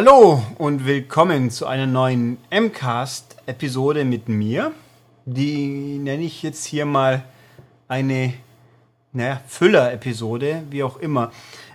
[0.00, 4.70] Hallo und willkommen zu einer neuen MCAST-Episode mit mir.
[5.24, 7.24] Die nenne ich jetzt hier mal
[7.88, 8.32] eine
[9.12, 11.32] naja, Füller-Episode, wie auch immer.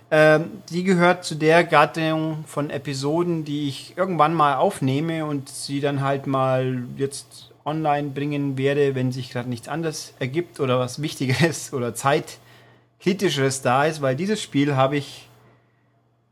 [0.10, 5.82] Ähm, die gehört zu der Gattung von Episoden, die ich irgendwann mal aufnehme und sie
[5.82, 11.02] dann halt mal jetzt online bringen werde, wenn sich gerade nichts anderes ergibt oder was
[11.02, 15.28] Wichtigeres oder Zeitkritischeres da ist, weil dieses Spiel habe ich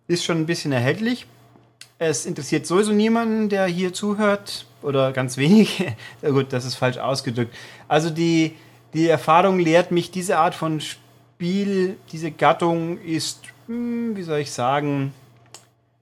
[0.07, 1.27] ist schon ein bisschen erhältlich
[2.01, 5.95] es interessiert sowieso niemanden, der hier zuhört oder ganz wenige.
[6.23, 7.53] Gut, das ist falsch ausgedrückt.
[7.87, 8.55] Also die,
[8.95, 14.51] die Erfahrung lehrt mich, diese Art von Spiel, diese Gattung ist, hm, wie soll ich
[14.51, 15.13] sagen,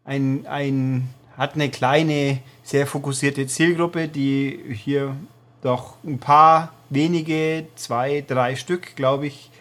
[0.05, 5.17] ein, ein, hat eine kleine, sehr fokussierte Zielgruppe, die hier
[5.61, 9.51] doch ein paar wenige, zwei, drei Stück, glaube ich,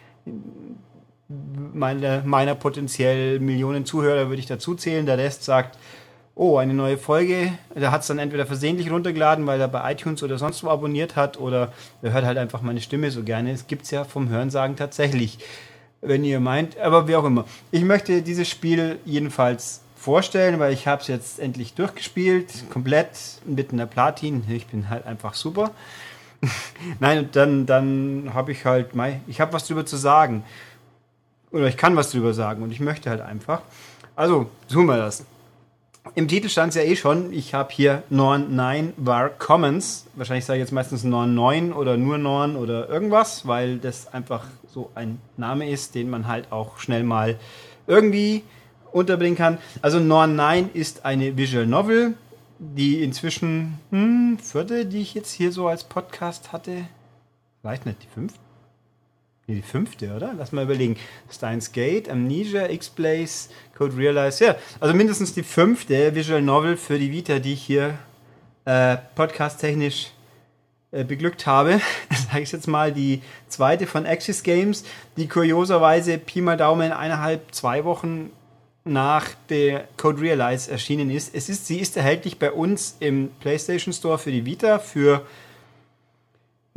[1.74, 5.04] meine, meiner potenziell Millionen Zuhörer würde ich dazu zählen.
[5.04, 5.76] Der Rest sagt,
[6.38, 7.52] oh, eine neue Folge.
[7.74, 11.16] Der hat es dann entweder versehentlich runtergeladen, weil er bei iTunes oder sonst wo abonniert
[11.16, 13.50] hat, oder er hört halt einfach meine Stimme so gerne.
[13.50, 15.40] Es gibt es ja vom Hörensagen tatsächlich,
[16.00, 16.78] wenn ihr meint.
[16.78, 17.44] Aber wie auch immer.
[17.72, 23.08] Ich möchte dieses Spiel jedenfalls vorstellen, weil ich habe es jetzt endlich durchgespielt, komplett
[23.44, 24.44] mit einer Platin.
[24.48, 25.72] Ich bin halt einfach super.
[27.00, 30.44] Nein, und dann, dann habe ich halt, mein, ich habe was drüber zu sagen.
[31.50, 33.62] Oder ich kann was drüber sagen und ich möchte halt einfach.
[34.14, 35.24] Also, tun wir das.
[36.14, 40.06] Im Titel stand es ja eh schon, ich habe hier Norn 9 war Commons.
[40.14, 44.46] Wahrscheinlich sage ich jetzt meistens Norn 9 oder nur Norn oder irgendwas, weil das einfach
[44.66, 47.36] so ein Name ist, den man halt auch schnell mal
[47.86, 48.42] irgendwie
[48.92, 49.58] unterbringen kann.
[49.82, 52.14] Also Norn 9 ist eine Visual Novel,
[52.58, 56.84] die inzwischen hm, vierte, die ich jetzt hier so als Podcast hatte.
[57.60, 58.47] Vielleicht nicht die fünfte?
[59.48, 60.34] Die fünfte, oder?
[60.36, 60.96] Lass mal überlegen.
[61.30, 64.44] Steins Gate, Amnesia, X-Blaze, Code Realize.
[64.44, 67.98] Ja, also mindestens die fünfte Visual Novel für die Vita, die ich hier
[68.66, 70.12] äh, podcast-technisch
[70.90, 71.80] äh, beglückt habe.
[72.30, 74.84] Sage ich jetzt mal die zweite von Axis Games,
[75.16, 78.30] die kurioserweise Pi mal Daumen eineinhalb, zwei Wochen
[78.84, 81.34] nach der Code Realize erschienen ist.
[81.34, 81.66] Es ist.
[81.66, 85.24] Sie ist erhältlich bei uns im PlayStation Store für die Vita für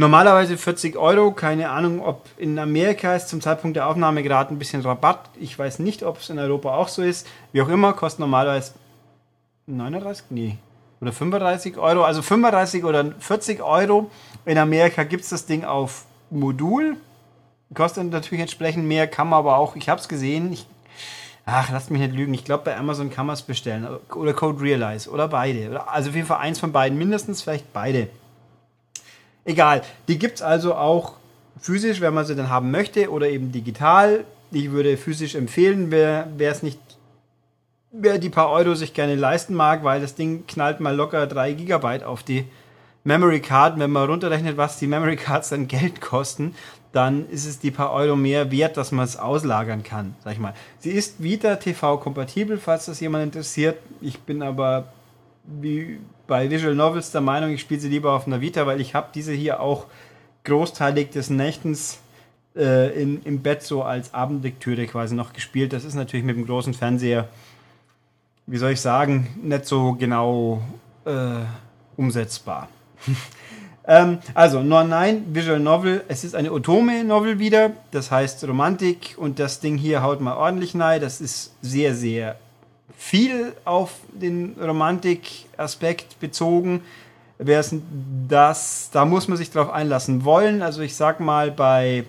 [0.01, 4.57] Normalerweise 40 Euro, keine Ahnung, ob in Amerika ist zum Zeitpunkt der Aufnahme gerade ein
[4.57, 5.29] bisschen Rabatt.
[5.39, 7.27] Ich weiß nicht, ob es in Europa auch so ist.
[7.51, 8.73] Wie auch immer, kostet normalerweise
[9.67, 10.57] 39, nee,
[11.01, 12.03] oder 35 Euro.
[12.03, 14.09] Also 35 oder 40 Euro.
[14.47, 16.97] In Amerika gibt es das Ding auf Modul.
[17.71, 20.65] Kostet natürlich entsprechend mehr, kann man aber auch, ich habe es gesehen, ich,
[21.45, 23.87] ach, lasst mich nicht lügen, ich glaube bei Amazon kann man es bestellen.
[24.15, 25.87] Oder Code Realize oder beide.
[25.87, 28.07] Also auf jeden Fall eins von beiden, mindestens vielleicht beide.
[29.45, 29.81] Egal.
[30.07, 31.13] Die gibt es also auch
[31.59, 34.25] physisch, wenn man sie dann haben möchte, oder eben digital.
[34.51, 36.79] Ich würde physisch empfehlen, wer es nicht,
[37.91, 41.53] wer die paar Euro sich gerne leisten mag, weil das Ding knallt mal locker 3
[41.53, 42.45] GB auf die
[43.03, 43.79] Memory Card.
[43.79, 46.55] Wenn man runterrechnet, was die Memory Cards dann Geld kosten,
[46.91, 50.39] dann ist es die paar Euro mehr wert, dass man es auslagern kann, sag ich
[50.39, 50.53] mal.
[50.79, 53.77] Sie ist Vita TV kompatibel, falls das jemand interessiert.
[54.01, 54.91] Ich bin aber
[55.45, 55.99] wie
[56.31, 59.09] bei Visual Novels der Meinung, ich spiele sie lieber auf einer Vita, weil ich habe
[59.13, 59.87] diese hier auch
[60.45, 61.99] großteilig des Nächtens
[62.55, 65.73] äh, in, im Bett so als Abendlektüre quasi noch gespielt.
[65.73, 67.27] Das ist natürlich mit dem großen Fernseher,
[68.47, 70.63] wie soll ich sagen, nicht so genau
[71.03, 71.43] äh,
[71.97, 72.69] umsetzbar.
[73.85, 79.37] ähm, also, Nor 9 Visual Novel, es ist eine Otome-Novel wieder, das heißt Romantik und
[79.37, 81.01] das Ding hier haut mal ordentlich rein.
[81.01, 82.37] Das ist sehr, sehr
[82.97, 86.81] viel auf den Romantik-Aspekt bezogen.
[88.27, 90.61] Das, da muss man sich drauf einlassen wollen.
[90.61, 92.05] Also ich sag mal, bei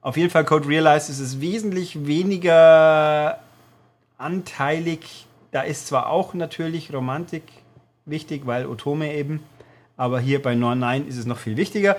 [0.00, 3.40] auf jeden Fall Code Realize ist es wesentlich weniger
[4.18, 5.26] anteilig.
[5.52, 7.42] Da ist zwar auch natürlich Romantik
[8.04, 9.42] wichtig, weil Otome eben,
[9.96, 11.96] aber hier bei 9 ist es noch viel wichtiger.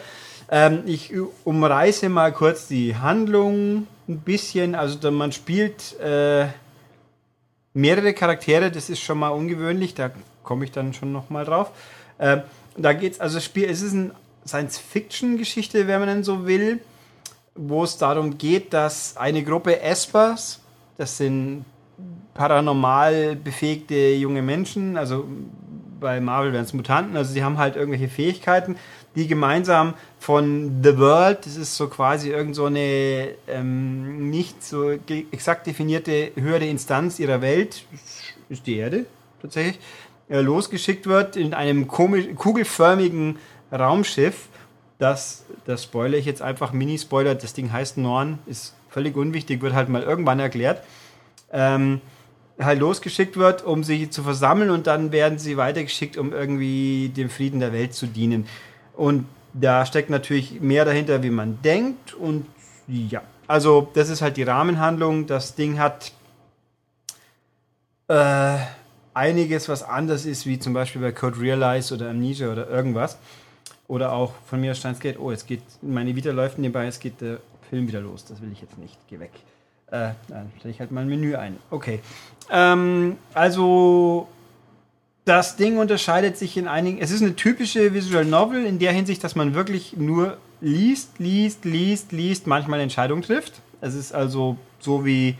[0.50, 1.14] Ähm, ich
[1.44, 4.76] umreiße mal kurz die Handlung ein bisschen.
[4.76, 6.48] Also man spielt äh,
[7.78, 10.10] mehrere Charaktere, das ist schon mal ungewöhnlich, da
[10.44, 11.72] komme ich dann schon noch mal drauf.
[12.18, 12.40] Äh,
[12.76, 14.12] da geht's, also das Spiel, es ist eine
[14.48, 16.80] Science-Fiction-Geschichte, wenn man denn so will,
[17.54, 20.60] wo es darum geht, dass eine Gruppe Espers,
[20.98, 21.66] das sind
[22.34, 25.26] paranormal befähigte junge Menschen, also
[26.00, 28.76] bei Marvel wären es Mutanten, also sie haben halt irgendwelche Fähigkeiten,
[29.16, 34.92] die gemeinsam von The World, das ist so quasi irgend so eine ähm, nicht so
[35.32, 37.86] exakt definierte höhere Instanz ihrer Welt,
[38.50, 39.06] ist die Erde
[39.42, 39.80] tatsächlich,
[40.30, 43.38] äh, losgeschickt wird in einem kugelförmigen
[43.72, 44.50] Raumschiff.
[45.00, 49.74] Das, das spoilere ich jetzt einfach, Mini-Spoiler, das Ding heißt Norn, ist völlig unwichtig, wird
[49.74, 50.84] halt mal irgendwann erklärt.
[51.52, 52.02] Ähm,
[52.60, 57.30] halt losgeschickt wird, um sich zu versammeln und dann werden sie weitergeschickt, um irgendwie dem
[57.30, 58.48] Frieden der Welt zu dienen.
[58.96, 62.14] Und da steckt natürlich mehr dahinter, wie man denkt.
[62.14, 62.46] Und
[62.88, 65.28] ja, also das ist halt die Rahmenhandlung.
[65.28, 66.12] Das Ding hat
[68.08, 68.58] äh,
[69.14, 73.18] einiges, was anders ist, wie zum Beispiel bei Code Realize oder Amnesia oder irgendwas.
[73.88, 75.18] Oder auch von mir Steins Gate.
[75.20, 77.40] Oh, jetzt geht meine Vita läuft nebenbei, jetzt geht der
[77.70, 78.26] Film wieder los.
[78.26, 78.98] Das will ich jetzt nicht.
[79.10, 79.32] Geh weg.
[79.92, 81.58] Äh, dann stelle ich halt mal ein Menü ein.
[81.70, 82.00] Okay.
[82.52, 84.28] Ähm, also
[85.26, 87.00] das Ding unterscheidet sich in einigen.
[87.00, 91.66] Es ist eine typische Visual Novel in der Hinsicht, dass man wirklich nur liest, liest,
[91.66, 93.62] liest, liest, manchmal Entscheidungen trifft.
[93.82, 95.36] Es ist also so wie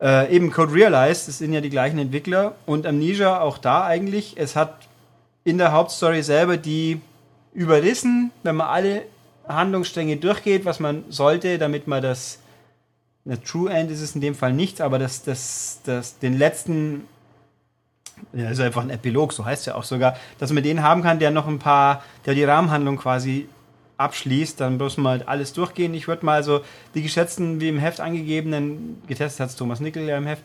[0.00, 4.34] äh, eben Code Realized, das sind ja die gleichen Entwickler und Amnesia auch da eigentlich.
[4.36, 4.88] Es hat
[5.44, 7.00] in der Hauptstory selber die
[7.52, 9.02] überrissen, wenn man alle
[9.46, 12.38] Handlungsstränge durchgeht, was man sollte, damit man das
[13.30, 17.04] eine True End ist es in dem Fall nichts, aber das, das, das, den letzten,
[18.32, 21.02] ja, ist einfach ein Epilog, so heißt es ja auch sogar, dass man den haben
[21.02, 23.48] kann, der noch ein paar, der die Rahmenhandlung quasi
[23.98, 25.94] abschließt, dann müssen wir halt alles durchgehen.
[25.94, 26.62] Ich würde mal so
[26.94, 30.42] die geschätzten, wie im Heft angegebenen, getestet hat es Thomas Nickel ja im Heft,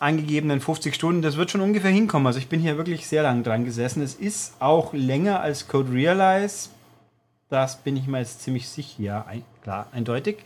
[0.00, 2.26] angegebenen 50 Stunden, das wird schon ungefähr hinkommen.
[2.26, 4.02] Also ich bin hier wirklich sehr lang dran gesessen.
[4.02, 6.70] Es ist auch länger als Code Realize.
[7.48, 9.00] Das bin ich mir jetzt ziemlich sicher.
[9.00, 10.38] Ja, ein, klar, eindeutig.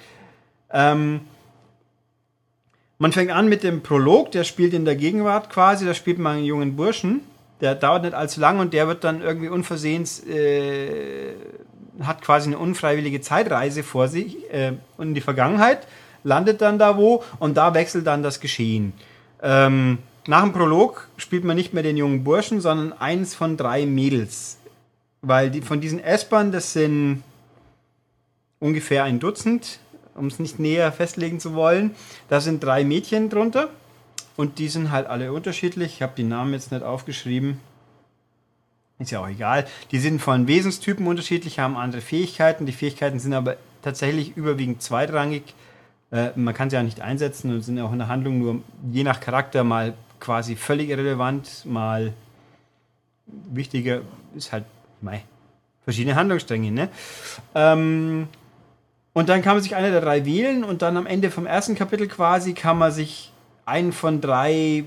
[0.70, 1.20] Ähm,
[2.98, 6.38] man fängt an mit dem Prolog, der spielt in der Gegenwart quasi, da spielt man
[6.38, 7.20] einen jungen Burschen,
[7.60, 11.34] der dauert nicht allzu lang und der wird dann irgendwie unversehens, äh,
[12.00, 15.86] hat quasi eine unfreiwillige Zeitreise vor sich äh, in die Vergangenheit,
[16.24, 18.92] landet dann da wo und da wechselt dann das Geschehen.
[19.42, 23.86] Ähm, nach dem Prolog spielt man nicht mehr den jungen Burschen, sondern eins von drei
[23.86, 24.58] Mädels.
[25.22, 27.22] Weil die, von diesen S-Bahn, das sind
[28.58, 29.78] ungefähr ein Dutzend,
[30.16, 31.94] um es nicht näher festlegen zu wollen.
[32.28, 33.68] Da sind drei Mädchen drunter
[34.36, 35.94] und die sind halt alle unterschiedlich.
[35.94, 37.60] Ich habe die Namen jetzt nicht aufgeschrieben.
[38.98, 39.66] Ist ja auch egal.
[39.90, 42.64] Die sind von Wesenstypen unterschiedlich, haben andere Fähigkeiten.
[42.64, 45.42] Die Fähigkeiten sind aber tatsächlich überwiegend zweitrangig.
[46.10, 49.04] Äh, man kann sie ja nicht einsetzen und sind auch in der Handlung nur je
[49.04, 52.14] nach Charakter mal quasi völlig irrelevant, mal
[53.26, 54.00] wichtiger.
[54.34, 54.64] Ist halt,
[55.02, 55.22] mei,
[55.84, 56.88] verschiedene Handlungsstränge, ne?
[57.54, 58.28] Ähm,
[59.16, 61.74] und dann kann man sich einer der drei wählen und dann am Ende vom ersten
[61.74, 63.32] Kapitel quasi kann man sich
[63.64, 64.84] einen von drei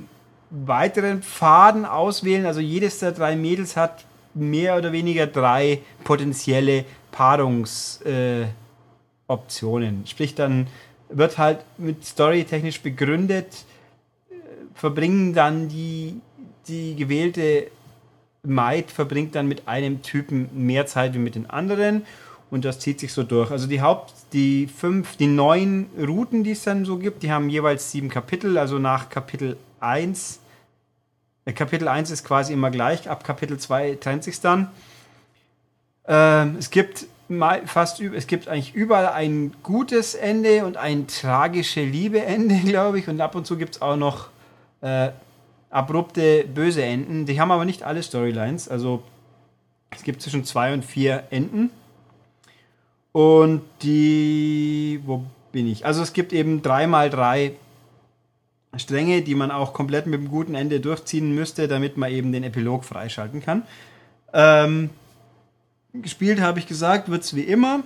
[0.52, 2.46] weiteren Pfaden auswählen.
[2.46, 4.06] Also jedes der drei Mädels hat
[4.36, 8.54] mehr oder weniger drei potenzielle Paarungsoptionen.
[10.04, 10.68] Äh, Sprich, dann
[11.10, 13.66] wird halt mit storytechnisch begründet,
[14.30, 14.36] äh,
[14.76, 16.22] verbringen dann die,
[16.68, 17.72] die gewählte
[18.44, 22.04] Maid verbringt dann mit einem Typen mehr Zeit wie mit den anderen
[22.52, 23.52] und das zieht sich so durch.
[23.52, 27.50] Also die Haupt, die fünf, die neun Routen, die es dann so gibt, die haben
[27.50, 30.40] jeweils sieben Kapitel, also nach Kapitel 1.
[31.46, 34.70] Äh, Kapitel 1 ist quasi immer gleich, ab Kapitel 2 trennt sich dann.
[36.08, 37.06] Ähm, es gibt
[37.66, 43.08] fast es gibt eigentlich überall ein gutes Ende und ein tragische Liebeende, glaube ich.
[43.08, 44.30] Und ab und zu gibt es auch noch
[44.82, 45.10] äh,
[45.70, 47.26] abrupte böse Enden.
[47.28, 48.68] Die haben aber nicht alle Storylines.
[48.68, 49.04] Also
[49.92, 51.70] es gibt zwischen zwei und vier Enden.
[53.12, 55.86] Und die, wo bin ich?
[55.86, 57.54] Also es gibt eben dreimal drei
[58.76, 62.44] Stränge, die man auch komplett mit einem guten Ende durchziehen müsste, damit man eben den
[62.44, 63.64] Epilog freischalten kann.
[64.32, 64.92] Ähm,
[65.94, 67.82] gespielt habe ich gesagt, wird es wie immer.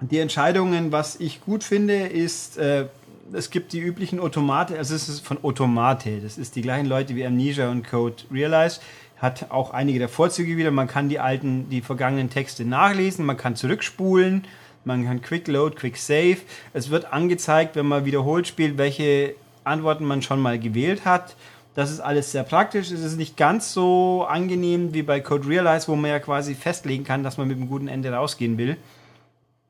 [0.00, 2.86] Die Entscheidungen, was ich gut finde, ist, äh,
[3.32, 7.16] es gibt die üblichen Automate, also es ist von Automate, das ist die gleichen Leute
[7.16, 8.78] wie Amnesia und Code Realize
[9.16, 10.70] hat auch einige der Vorzüge wieder.
[10.70, 14.44] Man kann die alten, die vergangenen Texte nachlesen, man kann zurückspulen,
[14.84, 16.38] man kann Quick Load, Quick Save.
[16.72, 21.36] Es wird angezeigt, wenn man wiederholt spielt, welche Antworten man schon mal gewählt hat.
[21.74, 22.90] Das ist alles sehr praktisch.
[22.90, 27.04] Es ist nicht ganz so angenehm wie bei Code Realize, wo man ja quasi festlegen
[27.04, 28.76] kann, dass man mit einem guten Ende rausgehen will.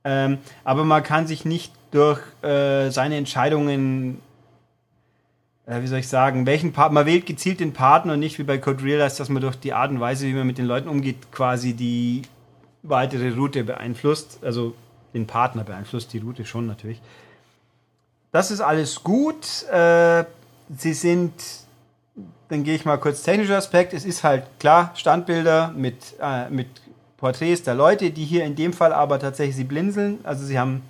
[0.05, 4.21] Ähm, aber man kann sich nicht durch äh, seine Entscheidungen
[5.66, 8.58] wie soll ich sagen, welchen Part, man wählt gezielt den Partner und nicht wie bei
[8.58, 11.32] Code Realize, dass man durch die Art und Weise, wie man mit den Leuten umgeht,
[11.32, 12.23] quasi die
[12.85, 14.75] weitere Route beeinflusst, also
[15.12, 17.00] den Partner beeinflusst, die Route schon natürlich.
[18.30, 19.64] Das ist alles gut.
[19.73, 20.25] Äh,
[20.76, 21.32] sie sind,
[22.49, 23.92] dann gehe ich mal kurz technischer Aspekt.
[23.92, 26.68] Es ist halt klar Standbilder mit, äh, mit
[27.16, 30.18] Porträts der Leute, die hier in dem Fall aber tatsächlich sie blinzeln.
[30.23, 30.82] Also sie haben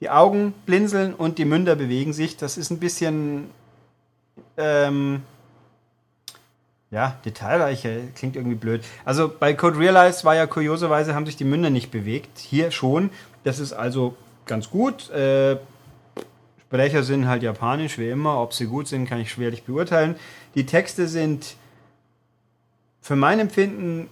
[0.00, 2.36] die Augen blinzeln und die Münder bewegen sich.
[2.36, 3.48] Das ist ein bisschen
[4.56, 5.22] ähm,
[6.90, 8.84] ja, detailreicher, klingt irgendwie blöd.
[9.04, 12.38] Also bei Code Realize war ja kurioserweise, haben sich die Münder nicht bewegt.
[12.38, 13.10] Hier schon.
[13.42, 15.10] Das ist also ganz gut.
[15.10, 15.56] Äh,
[16.60, 18.40] Sprecher sind halt japanisch, wie immer.
[18.40, 20.16] Ob sie gut sind, kann ich schwerlich beurteilen.
[20.54, 21.56] Die Texte sind
[23.00, 24.08] für mein Empfinden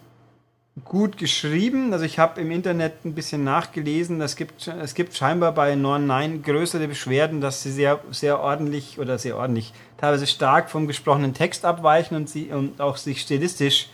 [0.84, 1.92] gut geschrieben.
[1.92, 4.20] Also ich habe im Internet ein bisschen nachgelesen.
[4.20, 9.18] Es gibt, es gibt scheinbar bei 9.9 größere Beschwerden, dass sie sehr, sehr ordentlich oder
[9.18, 13.90] sehr ordentlich, teilweise stark vom gesprochenen Text abweichen und, sie, und auch sich stilistisch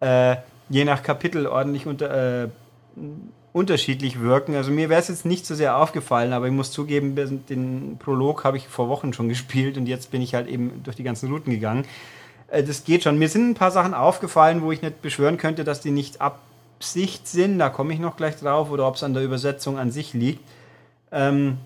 [0.00, 0.36] äh,
[0.68, 2.48] je nach Kapitel ordentlich unter, äh,
[3.52, 4.54] unterschiedlich wirken.
[4.54, 7.16] Also mir wäre es jetzt nicht so sehr aufgefallen, aber ich muss zugeben,
[7.48, 10.96] den Prolog habe ich vor Wochen schon gespielt und jetzt bin ich halt eben durch
[10.96, 11.84] die ganzen Routen gegangen.
[12.48, 13.18] Äh, das geht schon.
[13.18, 17.28] Mir sind ein paar Sachen aufgefallen, wo ich nicht beschwören könnte, dass die nicht Absicht
[17.28, 17.58] sind.
[17.58, 20.40] Da komme ich noch gleich drauf oder ob es an der Übersetzung an sich liegt.
[21.12, 21.58] Ähm,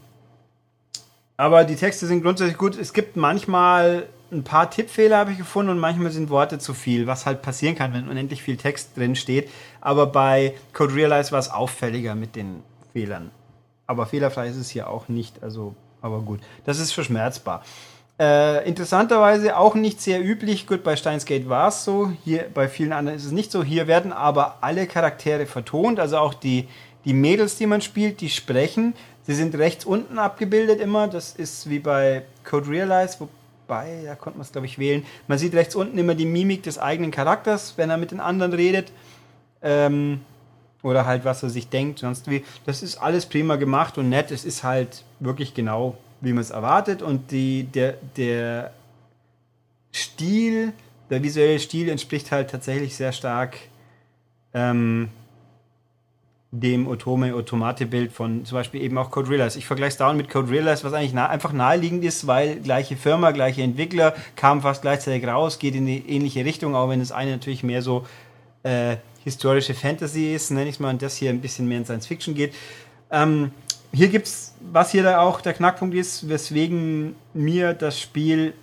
[1.37, 2.79] aber die Texte sind grundsätzlich gut.
[2.79, 7.07] Es gibt manchmal ein paar Tippfehler, habe ich gefunden, und manchmal sind Worte zu viel,
[7.07, 9.51] was halt passieren kann, wenn unendlich viel Text drin steht.
[9.81, 12.63] Aber bei Code Realize war es auffälliger mit den
[12.93, 13.31] Fehlern.
[13.87, 15.43] Aber fehlerfrei ist es hier auch nicht.
[15.43, 17.63] Also, aber gut, das ist verschmerzbar.
[18.19, 20.67] Äh, interessanterweise auch nicht sehr üblich.
[20.67, 22.13] Gut, bei Steins Gate war es so.
[22.25, 23.65] Hier bei vielen anderen ist es nicht so.
[23.65, 26.69] Hier werden aber alle Charaktere vertont, also auch die,
[27.05, 28.95] die Mädels, die man spielt, die sprechen.
[29.25, 31.09] Sie sind rechts unten abgebildet immer.
[31.09, 35.05] Das ist wie bei Code Realize, wobei, da konnte man es glaube ich wählen.
[35.27, 38.53] Man sieht rechts unten immer die Mimik des eigenen Charakters, wenn er mit den anderen
[38.53, 38.93] redet.
[39.63, 40.21] Ähm,
[40.83, 42.45] oder halt, was er sich denkt, sonst wie.
[42.67, 44.31] Das ist alles prima gemacht und nett.
[44.31, 48.73] Es ist halt wirklich genau wie man es erwartet und die, der, der
[49.93, 50.73] Stil,
[51.11, 53.59] der visuelle Stil entspricht halt tatsächlich sehr stark
[54.55, 55.09] ähm,
[56.53, 59.59] dem Otome Automate Bild von zum Beispiel eben auch Code Realize.
[59.59, 62.97] Ich vergleiche es dauernd mit Code Realize, was eigentlich nah, einfach naheliegend ist, weil gleiche
[62.97, 67.11] Firma, gleiche Entwickler, kam fast gleichzeitig raus, geht in die ähnliche Richtung, auch wenn das
[67.11, 68.07] eine natürlich mehr so
[68.63, 71.85] äh, historische Fantasy ist, nenne ich es mal, und das hier ein bisschen mehr in
[71.85, 72.55] Science Fiction geht.
[73.11, 73.51] Ähm,
[73.93, 78.55] hier gibt's, was hier da auch der Knackpunkt ist, weswegen mir das Spiel,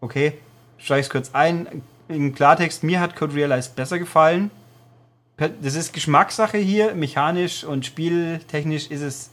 [0.00, 0.34] okay,
[0.76, 4.50] streiche es kurz ein, im Klartext, mir hat Code Realize besser gefallen.
[5.62, 9.30] Das ist Geschmackssache hier, mechanisch und spieltechnisch ist es,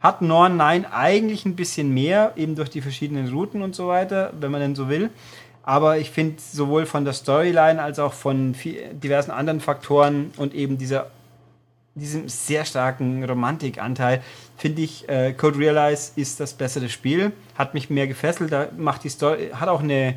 [0.00, 4.32] hat Norn Nein eigentlich ein bisschen mehr, eben durch die verschiedenen Routen und so weiter,
[4.40, 5.10] wenn man denn so will.
[5.62, 8.54] Aber ich finde sowohl von der Storyline als auch von
[8.92, 11.10] diversen anderen Faktoren und eben dieser
[12.00, 14.22] diesem sehr starken Romantikanteil,
[14.56, 17.32] finde ich, äh, Code Realize ist das bessere Spiel.
[17.56, 20.16] Hat mich mehr gefesselt, da macht die Story, hat auch eine,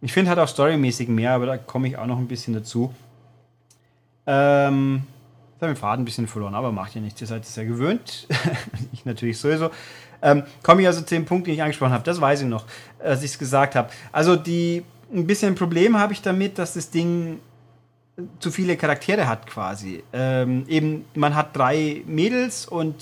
[0.00, 2.94] ich finde, hat auch storymäßig mehr, aber da komme ich auch noch ein bisschen dazu.
[4.26, 5.02] Ähm,
[5.56, 7.64] ich habe den Faden ein bisschen verloren, aber macht ja nichts, ihr seid es ja
[7.64, 8.28] gewöhnt.
[8.92, 9.70] ich natürlich sowieso.
[10.20, 12.64] Ähm, komme ich also zu dem Punkt, den ich angesprochen habe, das weiß ich noch,
[13.00, 13.90] als ich es gesagt habe.
[14.12, 17.40] Also die, ein bisschen ein Problem habe ich damit, dass das Ding
[18.40, 20.02] zu viele Charaktere hat quasi.
[20.12, 22.96] Ähm, eben, man hat drei Mädels und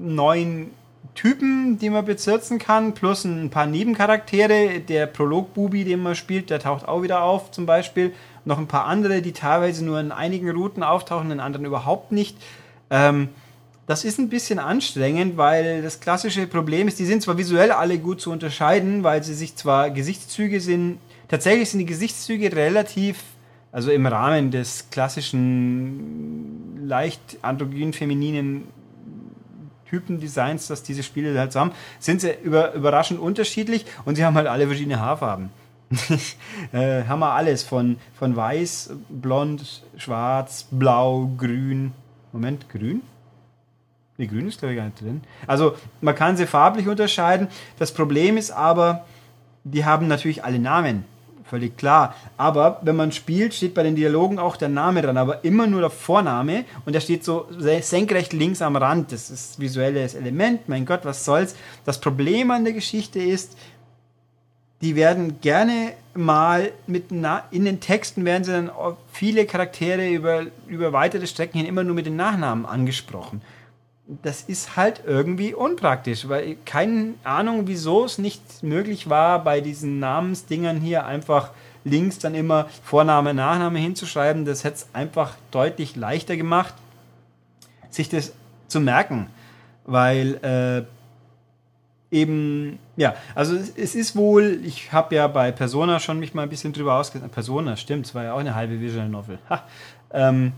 [0.00, 0.70] neun
[1.14, 4.80] Typen, die man bezirzen kann, plus ein paar Nebencharaktere.
[4.80, 8.12] Der Prolog-Bubi, den man spielt, der taucht auch wieder auf, zum Beispiel.
[8.44, 12.36] Noch ein paar andere, die teilweise nur in einigen Routen auftauchen, in anderen überhaupt nicht.
[12.90, 13.28] Ähm,
[13.86, 17.98] das ist ein bisschen anstrengend, weil das klassische Problem ist, die sind zwar visuell alle
[17.98, 23.18] gut zu unterscheiden, weil sie sich zwar Gesichtszüge sind, tatsächlich sind die Gesichtszüge relativ
[23.72, 28.64] also im Rahmen des klassischen, leicht androgyn femininen
[29.88, 34.46] Typendesigns, das diese Spiele halt haben, sind sie über, überraschend unterschiedlich und sie haben halt
[34.46, 35.50] alle verschiedene Haarfarben.
[36.72, 41.92] äh, haben wir alles von, von weiß, blond, schwarz, blau, grün.
[42.32, 43.02] Moment, grün?
[44.16, 45.22] Nee, grün ist glaube ich gar nicht drin.
[45.46, 47.48] Also man kann sie farblich unterscheiden.
[47.78, 49.04] Das Problem ist aber,
[49.64, 51.04] die haben natürlich alle Namen
[51.44, 52.14] völlig klar.
[52.36, 55.80] Aber wenn man spielt, steht bei den Dialogen auch der Name dran, aber immer nur
[55.80, 59.12] der Vorname und der steht so senkrecht links am Rand.
[59.12, 61.54] Das ist visuelles Element, mein Gott, was soll's.
[61.84, 63.56] Das Problem an der Geschichte ist,
[64.80, 68.70] die werden gerne mal mit in den Texten werden sie dann
[69.12, 73.42] viele Charaktere über, über weitere Strecken hin immer nur mit den Nachnamen angesprochen
[74.06, 80.00] das ist halt irgendwie unpraktisch, weil keine Ahnung, wieso es nicht möglich war, bei diesen
[80.00, 81.50] Namensdingern hier einfach
[81.84, 84.44] links dann immer Vorname, Nachname hinzuschreiben.
[84.44, 86.74] Das hätte es einfach deutlich leichter gemacht,
[87.90, 88.32] sich das
[88.68, 89.28] zu merken,
[89.84, 90.84] weil äh,
[92.14, 96.48] eben, ja, also es ist wohl, ich habe ja bei Persona schon mich mal ein
[96.48, 97.32] bisschen drüber ausgesetzt.
[97.32, 99.38] Persona, stimmt, es war ja auch eine halbe Visual Novel.
[99.48, 99.64] Ha,
[100.12, 100.52] ähm,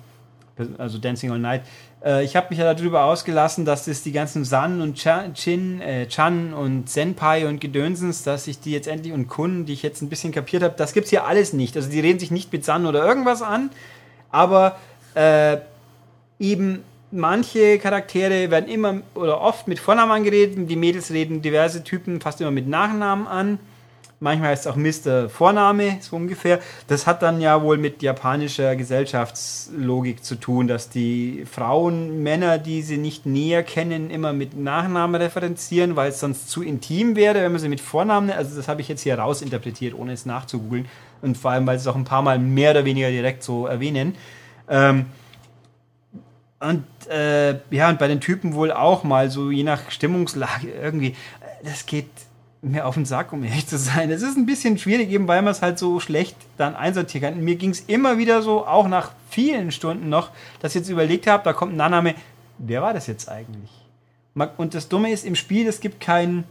[0.78, 1.62] also Dancing All Night.
[2.04, 4.94] Äh, ich habe mich ja darüber ausgelassen, dass es die ganzen San und
[5.34, 9.72] Chin, äh, Chan und Senpai und Gedönsens, dass ich die jetzt endlich und Kun, die
[9.72, 11.76] ich jetzt ein bisschen kapiert habe, das gibt's hier alles nicht.
[11.76, 13.70] Also die reden sich nicht mit San oder irgendwas an,
[14.30, 14.76] aber
[15.14, 15.58] äh,
[16.38, 22.20] eben manche Charaktere werden immer oder oft mit Vornamen angeredet, die Mädels reden diverse Typen
[22.20, 23.58] fast immer mit Nachnamen an.
[24.24, 25.28] Manchmal heißt es auch Mr.
[25.28, 26.58] Vorname, so ungefähr.
[26.88, 32.80] Das hat dann ja wohl mit japanischer Gesellschaftslogik zu tun, dass die Frauen, Männer, die
[32.80, 37.52] sie nicht näher kennen, immer mit Nachnamen referenzieren, weil es sonst zu intim wäre, wenn
[37.52, 40.88] man sie mit Vornamen, also das habe ich jetzt hier rausinterpretiert, ohne es nachzugoogeln.
[41.20, 43.66] Und vor allem, weil sie es auch ein paar Mal mehr oder weniger direkt so
[43.66, 44.14] erwähnen.
[44.70, 45.04] Ähm,
[46.60, 51.14] und äh, ja, und bei den Typen wohl auch mal so, je nach Stimmungslage irgendwie.
[51.62, 52.08] Das geht
[52.64, 54.10] mir auf den Sack, um ehrlich zu sein.
[54.10, 57.44] Es ist ein bisschen schwierig, eben weil man es halt so schlecht dann einsortieren kann.
[57.44, 60.30] Mir ging es immer wieder so, auch nach vielen Stunden noch,
[60.60, 62.14] dass ich jetzt überlegt habe, da kommt ein Name,
[62.58, 63.70] wer war das jetzt eigentlich?
[64.56, 66.44] Und das Dumme ist im Spiel, es gibt kein,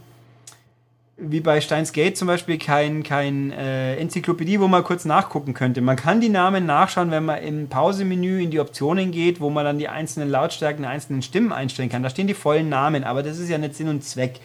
[1.18, 5.82] wie bei Steins Gate zum Beispiel, kein, kein äh, Enzyklopädie, wo man kurz nachgucken könnte.
[5.82, 9.64] Man kann die Namen nachschauen, wenn man im Pausemenü in die Optionen geht, wo man
[9.64, 12.02] dann die einzelnen Lautstärken der einzelnen Stimmen einstellen kann.
[12.02, 14.40] Da stehen die vollen Namen, aber das ist ja nicht Sinn und Zweck.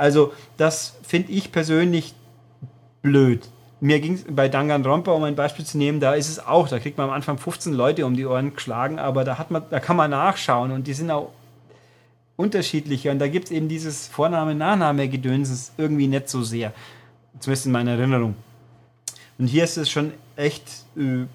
[0.00, 2.14] Also, das finde ich persönlich
[3.02, 3.46] blöd.
[3.80, 6.78] Mir ging es bei Danganronpa, um ein Beispiel zu nehmen, da ist es auch, da
[6.78, 9.78] kriegt man am Anfang 15 Leute um die Ohren geschlagen, aber da, hat man, da
[9.78, 11.32] kann man nachschauen und die sind auch
[12.36, 16.72] unterschiedlicher und da gibt es eben dieses Vorname-Nachname-Gedöns irgendwie nicht so sehr.
[17.38, 18.36] Zumindest in meiner Erinnerung.
[19.36, 20.64] Und hier ist es schon echt
[20.96, 21.26] äh,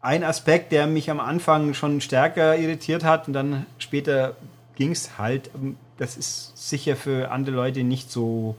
[0.00, 4.34] ein Aspekt, der mich am Anfang schon stärker irritiert hat und dann später
[4.74, 5.50] ging es halt
[5.98, 8.56] das ist sicher für andere Leute nicht so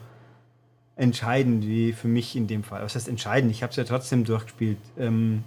[0.96, 2.82] entscheidend wie für mich in dem Fall.
[2.82, 3.52] Was heißt entscheidend?
[3.52, 4.80] Ich habe es ja trotzdem durchgespielt.
[4.98, 5.44] Ähm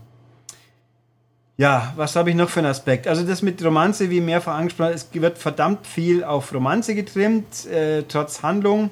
[1.56, 3.06] ja, was habe ich noch für einen Aspekt?
[3.06, 8.04] Also das mit Romanze, wie mehrfach angesprochen, es wird verdammt viel auf Romanze getrimmt, äh,
[8.04, 8.90] trotz Handlung.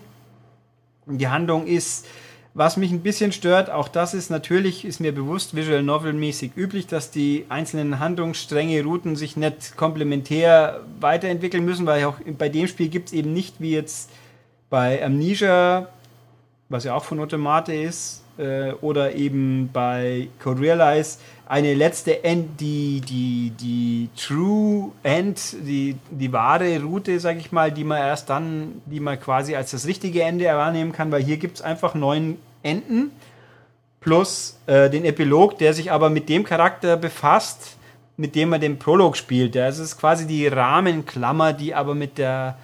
[1.06, 2.06] Die Handlung ist
[2.58, 6.56] was mich ein bisschen stört, auch das ist natürlich, ist mir bewusst, Visual Novel mäßig
[6.56, 12.66] üblich, dass die einzelnen Handlungsstränge, Routen sich nicht komplementär weiterentwickeln müssen, weil auch bei dem
[12.66, 14.10] Spiel gibt es eben nicht wie jetzt
[14.70, 15.86] bei Amnesia,
[16.68, 22.60] was ja auch von Automate ist, äh, oder eben bei Code Realize, eine letzte End,
[22.60, 28.28] die, die, die True End, die, die wahre Route, sag ich mal, die man erst
[28.30, 31.94] dann, die man quasi als das richtige Ende wahrnehmen kann, weil hier gibt es einfach
[31.94, 33.10] neun Enden
[34.00, 37.76] plus äh, den Epilog, der sich aber mit dem Charakter befasst,
[38.16, 39.54] mit dem man den Prolog spielt.
[39.54, 42.56] Ja, es ist quasi die Rahmenklammer, die aber mit der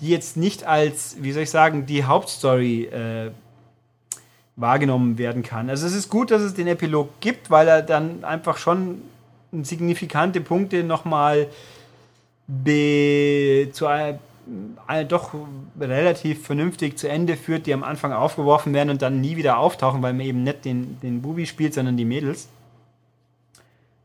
[0.00, 3.30] die jetzt nicht als, wie soll ich sagen, die Hauptstory äh,
[4.56, 5.70] wahrgenommen werden kann.
[5.70, 9.02] Also es ist gut, dass es den Epilog gibt, weil er dann einfach schon
[9.52, 11.48] signifikante Punkte nochmal
[12.64, 14.18] zu, äh,
[15.08, 15.34] doch
[15.78, 20.02] relativ vernünftig zu Ende führt, die am Anfang aufgeworfen werden und dann nie wieder auftauchen,
[20.02, 22.48] weil man eben nicht den, den Bubi spielt, sondern die Mädels.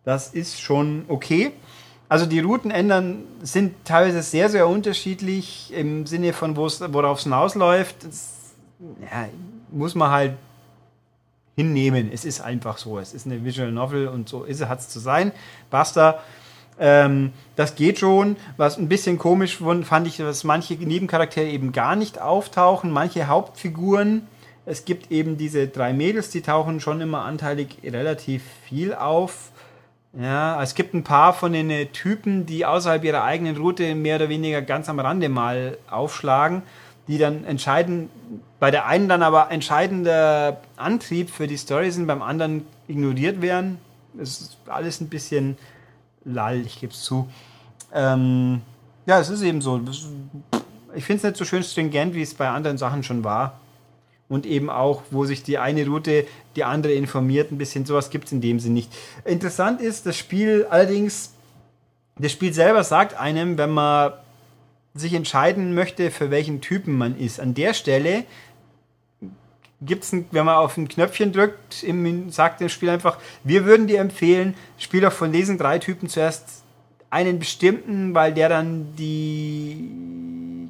[0.04, 1.52] Das ist schon okay.
[2.10, 8.06] Also die Routen ändern, sind teilweise sehr, sehr unterschiedlich im Sinne von, worauf es hinausläuft.
[8.06, 8.54] Das,
[9.02, 9.28] ja,
[9.72, 10.34] muss man halt
[11.58, 12.10] hinnehmen.
[12.14, 13.00] Es ist einfach so.
[13.00, 15.32] Es ist eine Visual Novel und so hat es zu sein.
[15.70, 16.24] Basta.
[16.80, 18.36] Ähm, das geht schon.
[18.58, 24.28] Was ein bisschen komisch fand ich, dass manche Nebencharaktere eben gar nicht auftauchen, manche Hauptfiguren.
[24.66, 29.52] Es gibt eben diese drei Mädels, die tauchen schon immer anteilig relativ viel auf.
[30.20, 34.30] Ja, es gibt ein paar von den Typen, die außerhalb ihrer eigenen Route mehr oder
[34.30, 36.64] weniger ganz am Rande mal aufschlagen,
[37.08, 38.10] die dann entscheiden,
[38.60, 43.80] bei der einen dann aber entscheidender Antrieb für die Story sind, beim anderen ignoriert werden.
[44.20, 45.58] Es ist alles ein bisschen
[46.28, 47.30] lall, ich gebe es zu.
[47.94, 48.62] Ähm,
[49.06, 49.82] ja, es ist eben so.
[50.96, 53.60] Ich finde es nicht so schön stringent, wie es bei anderen Sachen schon war.
[54.30, 56.26] Und eben auch, wo sich die eine Route
[56.58, 58.92] die andere informiert, ein bisschen sowas gibt es in dem Sinn nicht.
[59.24, 61.34] Interessant ist, das Spiel allerdings,
[62.18, 64.12] das Spiel selber sagt einem, wenn man
[64.94, 67.40] sich entscheiden möchte, für welchen Typen man ist.
[67.40, 68.26] An der Stelle
[69.82, 73.88] gibt es, wenn man auf ein Knöpfchen drückt, im, sagt das Spiel einfach, wir würden
[73.88, 76.64] dir empfehlen, spiel doch von diesen drei Typen zuerst
[77.10, 79.90] einen bestimmten, weil der dann die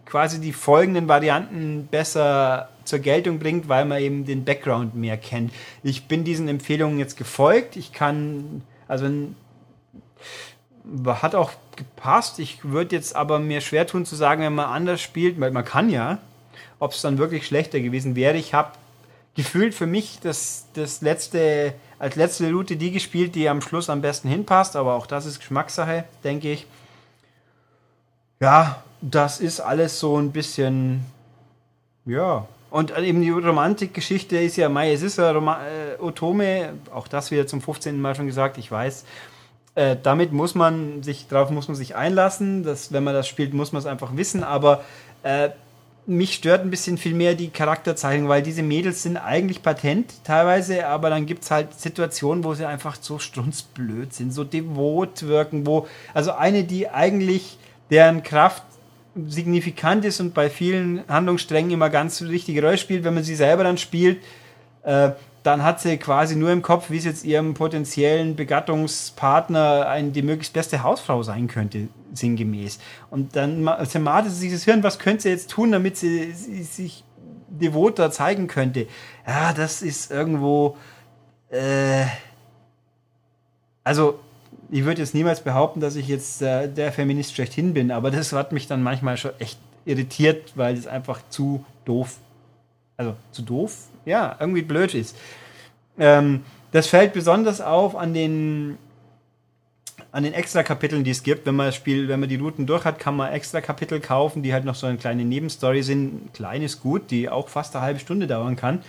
[0.05, 5.51] quasi die folgenden Varianten besser zur Geltung bringt, weil man eben den Background mehr kennt.
[5.83, 7.75] Ich bin diesen Empfehlungen jetzt gefolgt.
[7.75, 9.09] Ich kann, also
[11.07, 12.39] hat auch gepasst.
[12.39, 15.65] Ich würde jetzt aber mir schwer tun zu sagen, wenn man anders spielt, weil man
[15.65, 16.19] kann ja,
[16.79, 18.37] ob es dann wirklich schlechter gewesen wäre.
[18.37, 18.71] Ich habe
[19.37, 24.01] gefühlt für mich das, das letzte, als letzte Route die gespielt, die am Schluss am
[24.01, 26.65] besten hinpasst, aber auch das ist Geschmackssache, denke ich.
[28.39, 31.05] Ja, das ist alles so ein bisschen,
[32.05, 32.47] ja.
[32.69, 37.31] Und eben die Romantikgeschichte ist ja, Mai, es ist ja Roma äh, Otome, auch das
[37.31, 38.01] wieder zum 15.
[38.01, 39.05] Mal schon gesagt, ich weiß.
[39.75, 42.63] Äh, damit muss man sich, darauf muss man sich einlassen.
[42.63, 44.43] Das, wenn man das spielt, muss man es einfach wissen.
[44.43, 44.83] Aber
[45.23, 45.49] äh,
[46.07, 50.87] mich stört ein bisschen viel mehr die Charakterzeichnung, weil diese Mädels sind eigentlich patent teilweise,
[50.87, 55.67] aber dann gibt es halt Situationen, wo sie einfach so strunzblöd sind, so devot wirken,
[55.67, 57.57] wo, also eine, die eigentlich
[57.91, 58.63] deren Kraft
[59.27, 63.63] signifikant ist und bei vielen Handlungssträngen immer ganz richtige Rolle spielt, wenn man sie selber
[63.63, 64.19] dann spielt,
[64.83, 65.11] äh,
[65.47, 70.21] dann hat sie quasi nur im Kopf, wie es jetzt ihrem potenziellen Begattungspartner ein, die
[70.21, 72.79] möglichst beste Hausfrau sein könnte, sinngemäß.
[73.09, 76.63] Und dann zermartet sie sich das Hirn, was könnte sie jetzt tun, damit sie, sie
[76.63, 77.05] sich
[77.47, 78.87] devoter zeigen könnte.
[79.25, 80.75] Ja, das ist irgendwo.
[81.49, 82.07] Äh,
[83.85, 84.19] also,
[84.69, 88.33] ich würde jetzt niemals behaupten, dass ich jetzt äh, der Feminist schlechthin bin, aber das
[88.33, 92.17] hat mich dann manchmal schon echt irritiert, weil es einfach zu doof,
[92.97, 95.15] also zu doof ja, irgendwie blöd ist.
[95.99, 98.77] Ähm, das fällt besonders auf an den
[100.11, 101.45] an den extra Kapiteln, die es gibt.
[101.45, 104.41] Wenn man das Spiel, wenn man die Routen durch hat, kann man extra Kapitel kaufen,
[104.41, 106.33] die halt noch so eine kleine Nebenstory sind.
[106.33, 108.81] Kleines Gut, die auch fast eine halbe Stunde dauern kann.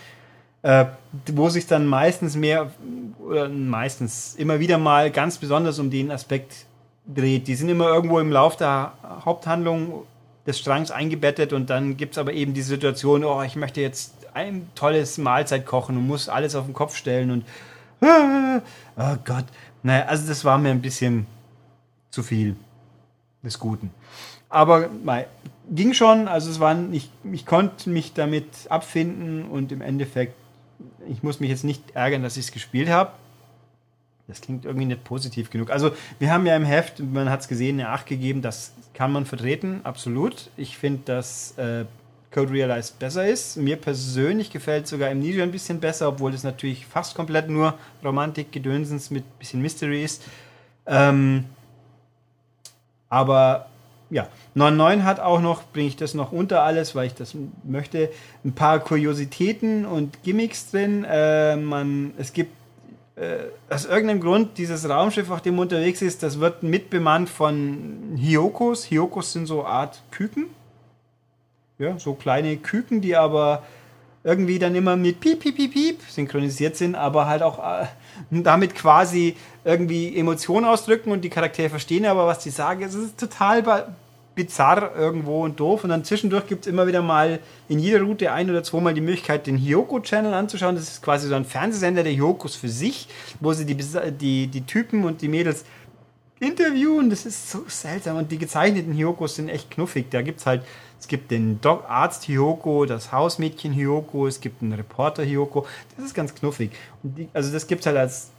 [0.63, 0.87] Äh,
[1.33, 2.71] wo sich dann meistens mehr,
[3.19, 6.67] oder meistens immer wieder mal ganz besonders um den Aspekt
[7.07, 7.47] dreht.
[7.49, 8.93] Die sind immer irgendwo im Lauf der
[9.25, 10.05] Haupthandlung
[10.47, 14.15] des Strangs eingebettet und dann gibt es aber eben die Situation, oh, ich möchte jetzt
[14.35, 17.45] ein tolles Mahlzeit kochen und muss alles auf den Kopf stellen und
[18.01, 19.45] oh Gott.
[19.83, 21.27] Naja, also das war mir ein bisschen
[22.11, 22.57] zu viel
[23.43, 23.91] des Guten.
[24.49, 25.27] Aber mei,
[25.71, 30.35] ging schon, also es waren, ich, ich konnte mich damit abfinden und im Endeffekt,
[31.09, 33.13] ich muss mich jetzt nicht ärgern, dass ich es gespielt habe.
[34.27, 35.71] Das klingt irgendwie nicht positiv genug.
[35.71, 39.11] Also, wir haben ja im Heft, man hat es gesehen, eine 8 gegeben, das kann
[39.11, 40.51] man vertreten, absolut.
[40.59, 41.87] Ich finde, dass äh,
[42.33, 43.57] Code Realize besser ist.
[43.57, 48.53] Mir persönlich gefällt sogar Amnesia ein bisschen besser, obwohl es natürlich fast komplett nur Romantik,
[48.53, 50.23] Gedönsens mit ein bisschen Mystery ist.
[50.87, 51.47] Ähm,
[53.09, 53.67] aber
[54.11, 58.11] ja, 9.9 hat auch noch, bringe ich das noch unter alles, weil ich das möchte,
[58.45, 61.05] ein paar Kuriositäten und Gimmicks drin.
[61.05, 62.53] Äh, man, es gibt
[63.17, 68.91] äh, aus irgendeinem Grund dieses Raumschiff, auf dem unterwegs ist, das wird mitbemannt von Hyokos.
[68.91, 70.47] Hyokos sind so Art Küken
[71.79, 73.63] ja, so kleine Küken, die aber
[74.25, 77.87] irgendwie dann immer mit Piep, Piep, Piep, Piep synchronisiert sind, aber halt auch äh,
[78.31, 82.83] damit quasi irgendwie Emotionen ausdrücken und die Charaktere verstehen aber, was die sagen.
[82.83, 83.63] Es ist total
[84.39, 85.83] bizarr irgendwo und doof.
[85.83, 89.01] Und dann zwischendurch gibt es immer wieder mal in jeder Route ein oder zweimal die
[89.01, 90.77] Möglichkeit, den Hyoko-Channel anzuschauen.
[90.77, 93.09] Das ist quasi so ein Fernsehsender der Hyokos für sich,
[93.41, 95.65] wo sie die, die, die Typen und die Mädels
[96.41, 97.11] interviewen.
[97.11, 98.17] Das ist so seltsam.
[98.17, 100.11] Und die gezeichneten Hyokos sind echt knuffig.
[100.11, 100.63] Da gibt es halt
[100.99, 105.67] es gibt den Doc Arzt Hyoko, das Hausmädchen Hyoko, es gibt einen Reporter Hyoko.
[105.97, 106.73] Das ist ganz knuffig.
[107.03, 108.31] Die, also das gibt es halt als,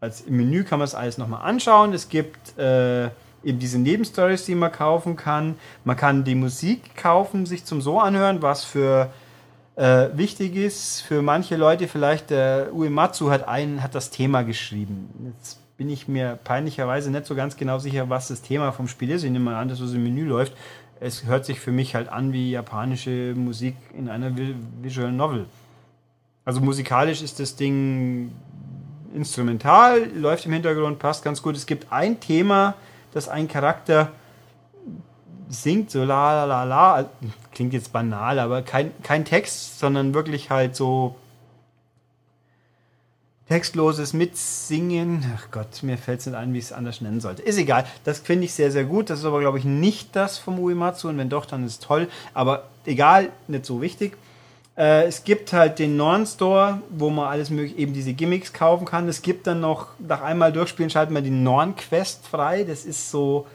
[0.00, 1.92] als im Menü kann man es alles nochmal anschauen.
[1.92, 3.06] Es gibt äh,
[3.42, 5.56] eben diese Nebenstories, die man kaufen kann.
[5.84, 9.12] Man kann die Musik kaufen, sich zum so anhören, was für
[9.74, 11.00] äh, wichtig ist.
[11.00, 15.32] Für manche Leute vielleicht, der Uematsu hat, ein, hat das Thema geschrieben.
[15.34, 19.10] Jetzt bin ich mir peinlicherweise nicht so ganz genau sicher, was das Thema vom Spiel
[19.10, 19.24] ist.
[19.24, 20.54] Ich nehme mal an, dass es im Menü läuft
[21.00, 24.32] es hört sich für mich halt an wie japanische Musik in einer
[24.82, 25.46] Visual Novel.
[26.44, 28.32] Also musikalisch ist das Ding
[29.14, 31.56] instrumental, läuft im Hintergrund, passt ganz gut.
[31.56, 32.74] Es gibt ein Thema,
[33.12, 34.12] das ein Charakter
[35.48, 37.10] singt, so la la la la,
[37.52, 41.16] klingt jetzt banal, aber kein, kein Text, sondern wirklich halt so
[43.48, 45.24] textloses Mitsingen.
[45.36, 47.42] Ach Gott, mir fällt es nicht ein, wie ich es anders nennen sollte.
[47.42, 47.86] Ist egal.
[48.04, 49.08] Das finde ich sehr, sehr gut.
[49.08, 51.08] Das ist aber, glaube ich, nicht das vom Uematsu.
[51.08, 52.08] Und wenn doch, dann ist es toll.
[52.34, 54.16] Aber egal, nicht so wichtig.
[54.76, 58.84] Äh, es gibt halt den Norn Store, wo man alles mögliche, eben diese Gimmicks kaufen
[58.84, 59.08] kann.
[59.08, 62.64] Es gibt dann noch, nach einmal durchspielen, schalten wir die Norn Quest frei.
[62.64, 63.46] Das ist so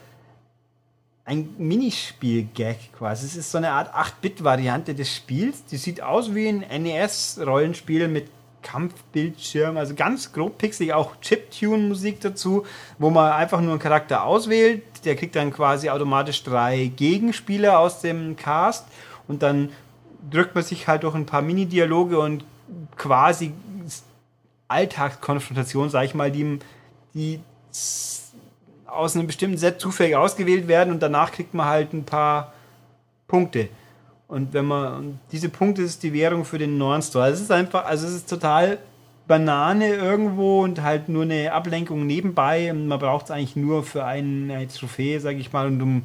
[1.26, 3.26] ein Minispiel-Gag quasi.
[3.26, 5.66] Es ist so eine Art 8-Bit-Variante des Spiels.
[5.66, 8.28] Die sieht aus wie ein NES-Rollenspiel mit
[8.62, 12.66] Kampfbildschirm, also ganz grob pixelig, auch Chiptune-Musik dazu,
[13.00, 14.84] wo man einfach nur einen Charakter auswählt.
[15.06, 18.86] Der kriegt dann quasi automatisch drei Gegenspieler aus dem Cast
[19.28, 19.70] und dann
[20.30, 22.46] drückt man sich halt durch ein paar Mini-Dialoge und
[22.96, 23.54] quasi
[24.68, 26.60] Alltagskonfrontation, sag ich mal, die,
[27.14, 27.40] die
[28.86, 32.54] aus einem bestimmten Set zufällig ausgewählt werden und danach kriegt man halt ein paar
[33.28, 33.70] Punkte.
[34.32, 37.28] Und wenn man, diese Punkte ist die Währung für den neuen Store.
[37.28, 38.78] Es ist einfach, also es ist total
[39.28, 42.72] Banane irgendwo und halt nur eine Ablenkung nebenbei.
[42.72, 46.04] Und man braucht es eigentlich nur für eine Trophäe, sage ich mal, und um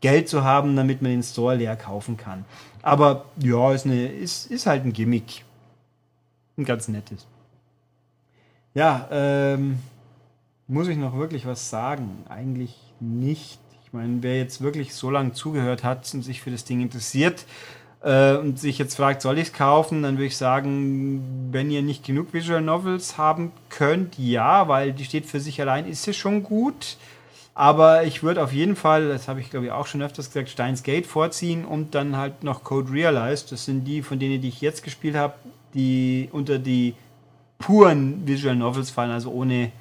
[0.00, 2.44] Geld zu haben, damit man den Store leer kaufen kann.
[2.80, 5.44] Aber ja, ist, eine, ist, ist halt ein Gimmick.
[6.56, 7.26] Ein ganz nettes.
[8.72, 9.80] Ja, ähm,
[10.68, 12.24] muss ich noch wirklich was sagen?
[12.28, 13.58] Eigentlich nicht.
[13.88, 17.46] Ich meine, wer jetzt wirklich so lange zugehört hat und sich für das Ding interessiert
[18.02, 21.80] äh, und sich jetzt fragt, soll ich es kaufen, dann würde ich sagen, wenn ihr
[21.80, 26.12] nicht genug Visual Novels haben könnt, ja, weil die steht für sich allein, ist sie
[26.12, 26.98] schon gut.
[27.54, 30.50] Aber ich würde auf jeden Fall, das habe ich glaube ich auch schon öfters gesagt,
[30.50, 33.52] Steins Gate vorziehen und dann halt noch Code Realized.
[33.52, 35.32] Das sind die, von denen die ich jetzt gespielt habe,
[35.72, 36.94] die unter die
[37.58, 39.72] puren Visual Novels fallen, also ohne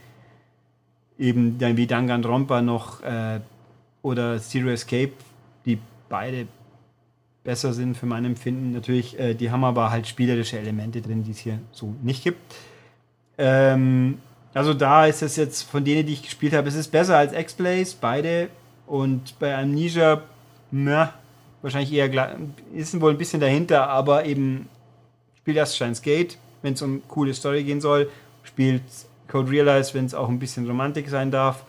[1.19, 3.41] eben dann wie Danganronpa noch äh,
[4.01, 5.13] oder Zero Escape,
[5.65, 5.79] die
[6.09, 6.47] beide
[7.43, 8.71] besser sind für mein Empfinden.
[8.71, 12.39] Natürlich, äh, die haben aber halt spielerische Elemente drin, die es hier so nicht gibt.
[13.37, 14.19] Ähm,
[14.53, 17.33] also da ist es jetzt von denen, die ich gespielt habe, es ist besser als
[17.33, 18.49] X-Blaze, beide.
[18.85, 20.21] Und bei Amnesia,
[20.71, 21.13] na,
[21.61, 22.37] wahrscheinlich eher
[22.73, 24.67] ist wohl ein bisschen dahinter, aber eben
[25.37, 28.09] spielt erst Shines Gate, wenn es um coole Story gehen soll,
[28.43, 28.83] spielt
[29.27, 31.63] Code Realize, wenn es auch ein bisschen Romantik sein darf.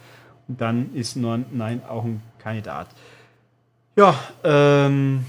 [0.48, 2.88] Dann ist Nein auch ein Kandidat.
[3.96, 5.24] Ja, ähm,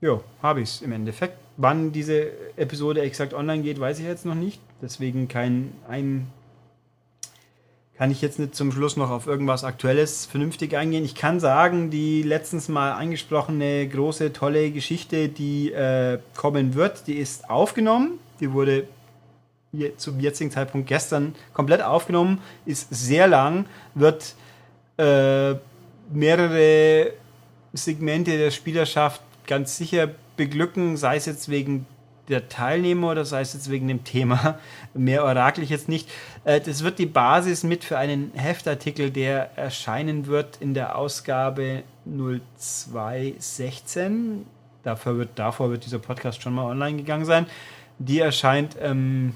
[0.00, 1.36] ja, habe ich es im Endeffekt.
[1.56, 4.60] Wann diese Episode exakt online geht, weiß ich jetzt noch nicht.
[4.80, 6.28] Deswegen kein ein
[8.02, 11.04] kann ich jetzt nicht zum Schluss noch auf irgendwas Aktuelles vernünftig eingehen.
[11.04, 17.14] Ich kann sagen, die letztens mal angesprochene große, tolle Geschichte, die äh, kommen wird, die
[17.14, 18.18] ist aufgenommen.
[18.40, 18.88] Die wurde
[19.96, 24.34] zum jetzigen Zeitpunkt gestern komplett aufgenommen, ist sehr lang, wird
[24.98, 25.54] äh,
[26.12, 27.12] mehrere
[27.72, 31.86] Segmente der Spielerschaft ganz sicher beglücken, sei es jetzt wegen
[32.28, 34.58] der Teilnehmer oder sei es jetzt wegen dem Thema.
[34.94, 36.10] Mehr orakel ich jetzt nicht.
[36.44, 41.82] Äh, das wird die Basis mit für einen Heftartikel, der erscheinen wird in der Ausgabe
[42.04, 44.44] 0216.
[44.82, 47.46] Davor wird, davor wird dieser Podcast schon mal online gegangen sein.
[47.98, 49.34] Die erscheint ähm,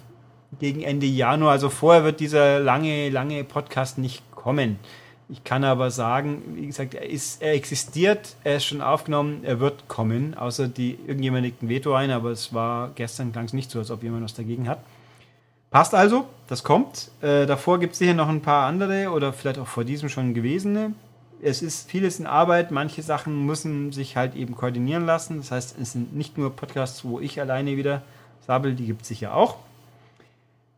[0.58, 1.52] gegen Ende Januar.
[1.52, 4.78] Also vorher wird dieser lange, lange Podcast nicht kommen.
[5.28, 9.58] Ich kann aber sagen, wie gesagt, er, ist, er existiert, er ist schon aufgenommen, er
[9.58, 13.52] wird kommen, außer die irgendjemand legt ein Veto ein, aber es war gestern klang es
[13.52, 14.78] nicht so, als ob jemand was dagegen hat.
[15.70, 17.10] Passt also, das kommt.
[17.22, 20.32] Äh, davor gibt es sicher noch ein paar andere oder vielleicht auch vor diesem schon
[20.32, 20.92] gewesene.
[21.42, 25.38] Es ist vieles in Arbeit, manche Sachen müssen sich halt eben koordinieren lassen.
[25.38, 28.02] Das heißt, es sind nicht nur Podcasts, wo ich alleine wieder
[28.46, 29.56] sabbel, die gibt es sicher auch.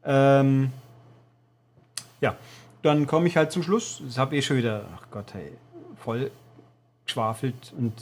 [0.05, 0.71] Ähm,
[2.21, 2.37] ja,
[2.83, 4.03] dann komme ich halt zum Schluss.
[4.05, 5.53] Das habe ich schon wieder, ach Gott, hey,
[5.97, 6.31] voll
[7.05, 7.95] geschwafelt und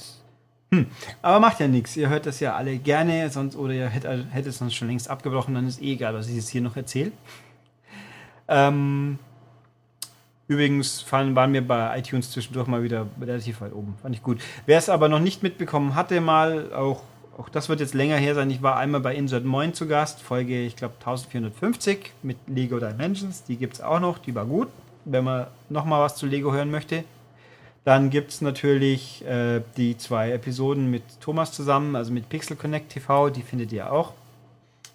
[0.70, 0.86] hm.
[1.22, 1.96] Aber macht ja nichts.
[1.96, 5.08] Ihr hört das ja alle gerne, sonst oder ihr hättet, hättet es sonst schon längst
[5.08, 7.12] abgebrochen, dann ist eh egal, was ich jetzt hier noch erzähle.
[8.48, 9.18] Ähm,
[10.48, 13.96] übrigens waren wir bei iTunes zwischendurch mal wieder relativ weit oben.
[14.02, 14.40] Fand ich gut.
[14.66, 17.02] Wer es aber noch nicht mitbekommen hatte, mal auch
[17.38, 18.50] auch das wird jetzt länger her sein.
[18.50, 23.44] Ich war einmal bei Insert Moin zu Gast, Folge, ich glaube, 1450 mit Lego Dimensions.
[23.44, 24.68] Die gibt es auch noch, die war gut.
[25.04, 27.04] Wenn man nochmal was zu Lego hören möchte.
[27.84, 32.90] Dann gibt es natürlich äh, die zwei Episoden mit Thomas zusammen, also mit Pixel Connect
[32.90, 34.12] TV, die findet ihr auch.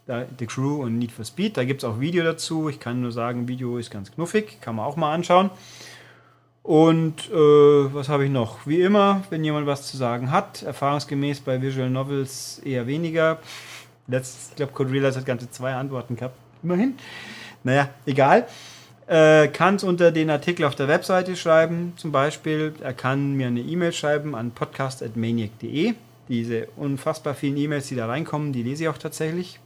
[0.08, 2.68] Da, The Crew und Need for Speed, da gibt es auch Video dazu.
[2.68, 5.52] Ich kann nur sagen, Video ist ganz knuffig, kann man auch mal anschauen.
[6.64, 8.68] Und äh, was habe ich noch?
[8.68, 13.40] Wie immer, wenn jemand was zu sagen hat, erfahrungsgemäß bei Visual Novels eher weniger.
[14.08, 16.36] Letztes, ich glaube, Code Realize hat ganze zwei Antworten gehabt.
[16.62, 16.96] Immerhin.
[17.64, 18.48] Naja, egal.
[19.08, 22.74] Äh, kann es unter den Artikel auf der Webseite schreiben, zum Beispiel.
[22.82, 25.96] Er kann mir eine E-Mail schreiben an podcast.maniac.de.
[26.30, 29.60] Diese unfassbar vielen E-Mails, die da reinkommen, die lese ich auch tatsächlich.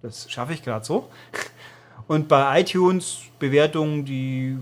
[0.00, 1.08] Das schaffe ich gerade so.
[2.08, 4.58] Und bei iTunes Bewertungen, die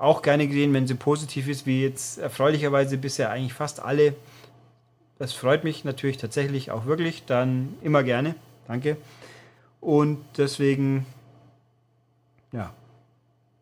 [0.00, 4.14] auch gerne gesehen, wenn sie positiv ist, wie jetzt erfreulicherweise bisher eigentlich fast alle.
[5.18, 7.24] Das freut mich natürlich tatsächlich auch wirklich.
[7.26, 8.34] Dann immer gerne.
[8.66, 8.96] Danke.
[9.80, 11.04] Und deswegen,
[12.52, 12.72] ja,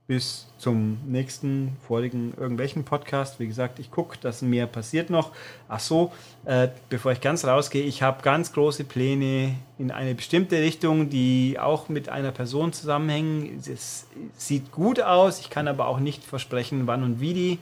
[0.09, 3.39] bis zum nächsten vorigen irgendwelchen Podcast.
[3.39, 5.33] Wie gesagt, ich gucke, dass mehr passiert noch.
[5.69, 6.13] Ach so,
[6.47, 11.59] äh, bevor ich ganz rausgehe, ich habe ganz große Pläne in eine bestimmte Richtung, die
[11.61, 13.59] auch mit einer Person zusammenhängen.
[13.59, 17.59] Es sieht gut aus, ich kann aber auch nicht versprechen, wann und wie die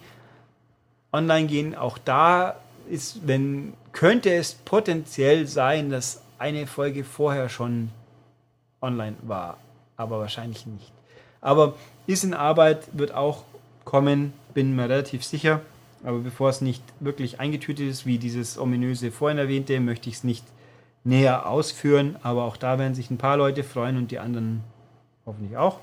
[1.13, 1.75] online gehen.
[1.75, 2.55] Auch da
[2.89, 7.91] ist, wenn könnte es potenziell sein, dass eine Folge vorher schon
[8.81, 9.57] online war,
[9.97, 10.93] aber wahrscheinlich nicht.
[11.41, 11.75] Aber
[12.07, 13.45] ist in Arbeit, wird auch
[13.85, 15.61] kommen, bin mir relativ sicher.
[16.05, 20.25] Aber bevor es nicht wirklich eingetütet ist, wie dieses ominöse vorhin erwähnte, möchte ich es
[20.25, 20.45] nicht
[21.05, 22.16] näher ausführen.
[22.23, 24.62] Aber auch da werden sich ein paar Leute freuen und die anderen
[25.25, 25.81] hoffentlich auch.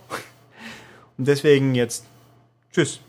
[1.17, 2.05] Und deswegen jetzt
[2.73, 2.99] Tschüss.